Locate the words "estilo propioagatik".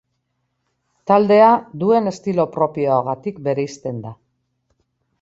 2.13-3.41